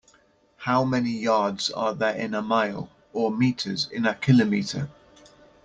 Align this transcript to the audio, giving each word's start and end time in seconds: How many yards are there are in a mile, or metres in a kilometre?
How 0.57 0.83
many 0.83 1.11
yards 1.11 1.69
are 1.69 1.93
there 1.93 2.11
are 2.15 2.17
in 2.17 2.33
a 2.33 2.41
mile, 2.41 2.89
or 3.13 3.29
metres 3.29 3.87
in 3.91 4.07
a 4.07 4.15
kilometre? 4.15 4.89